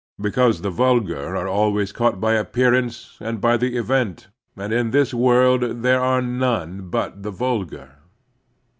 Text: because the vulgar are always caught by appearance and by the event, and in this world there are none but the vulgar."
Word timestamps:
because 0.19 0.61
the 0.63 0.71
vulgar 0.71 1.35
are 1.35 1.47
always 1.47 1.91
caught 1.91 2.19
by 2.19 2.33
appearance 2.33 3.17
and 3.21 3.39
by 3.39 3.55
the 3.55 3.77
event, 3.77 4.29
and 4.57 4.73
in 4.73 4.89
this 4.89 5.13
world 5.13 5.83
there 5.83 6.01
are 6.01 6.23
none 6.23 6.89
but 6.89 7.21
the 7.21 7.29
vulgar." 7.29 7.97